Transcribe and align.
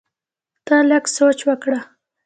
ته 0.65 0.75
لږ 0.89 1.03
سوچ 1.15 1.39
وکړه! 1.49 1.79